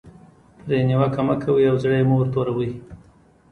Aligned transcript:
پرې 0.63 0.77
نیوکه 0.87 1.21
مه 1.27 1.35
کوئ 1.41 1.65
او 1.71 1.75
زړه 1.83 1.95
یې 1.99 2.05
مه 2.09 2.15
ور 2.17 2.27
توروئ. 2.33 2.71